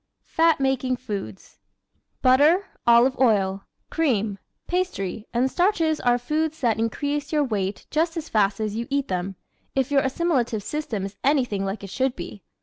Fat 0.25 0.59
Making 0.59 0.95
Foods¶ 0.95 1.59
Butter, 2.23 2.65
olive 2.87 3.15
oil, 3.19 3.65
cream, 3.91 4.39
pastry 4.65 5.27
and 5.31 5.47
starches 5.51 5.99
are 5.99 6.17
foods 6.17 6.59
that 6.61 6.79
increase 6.79 7.31
your 7.31 7.43
weight 7.43 7.85
just 7.91 8.17
as 8.17 8.27
fast 8.27 8.59
as 8.59 8.75
you 8.75 8.87
eat 8.89 9.09
them, 9.09 9.35
if 9.75 9.91
your 9.91 10.01
assimilative 10.01 10.63
system 10.63 11.05
is 11.05 11.17
anything 11.23 11.63
like 11.65 11.83
it 11.83 11.91
should 11.91 12.15
be. 12.15 12.41